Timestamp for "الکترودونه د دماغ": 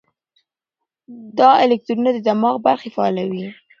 1.63-2.55